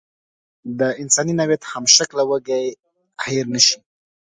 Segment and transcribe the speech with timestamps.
[0.79, 2.65] د انساني نوعیت همشکله وږی
[3.25, 3.77] هېر نشي.